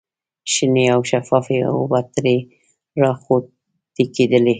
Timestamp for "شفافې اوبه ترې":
1.09-2.37